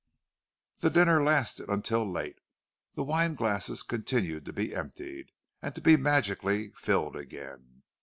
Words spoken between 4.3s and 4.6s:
to